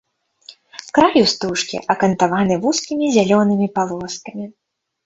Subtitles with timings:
[0.95, 4.53] Краю стужкі акантаваны вузкімі зялёнымі палоскамі.